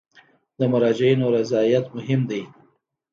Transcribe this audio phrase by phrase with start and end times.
[0.59, 2.41] د مراجعینو رضایت مهم دی